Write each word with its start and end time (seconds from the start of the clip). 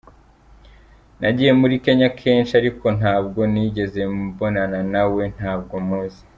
Nagiye 1.19 1.51
muri 1.61 1.75
Kenya 1.85 2.09
kenshi 2.19 2.51
ariko 2.61 2.85
ntabwo 2.99 3.39
nigeze 3.51 4.01
mbonana 4.15 4.79
na 4.93 5.03
we, 5.13 5.23
ntabwo 5.37 5.73
muzi. 5.87 6.21